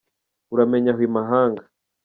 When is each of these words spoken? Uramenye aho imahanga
Uramenye 0.53 0.89
aho 0.93 1.01
imahanga 1.07 1.63